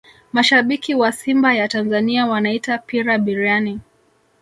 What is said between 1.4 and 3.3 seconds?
ya tanzania wanaita pira